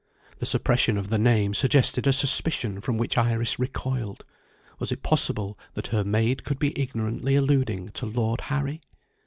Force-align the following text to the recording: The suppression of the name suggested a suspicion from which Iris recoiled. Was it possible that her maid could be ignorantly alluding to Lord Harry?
The 0.39 0.47
suppression 0.47 0.97
of 0.97 1.11
the 1.11 1.19
name 1.19 1.53
suggested 1.53 2.07
a 2.07 2.11
suspicion 2.11 2.81
from 2.81 2.97
which 2.97 3.19
Iris 3.19 3.59
recoiled. 3.59 4.25
Was 4.79 4.91
it 4.91 5.03
possible 5.03 5.59
that 5.75 5.89
her 5.89 6.03
maid 6.03 6.43
could 6.43 6.57
be 6.57 6.73
ignorantly 6.75 7.35
alluding 7.35 7.89
to 7.89 8.07
Lord 8.07 8.41
Harry? 8.41 8.81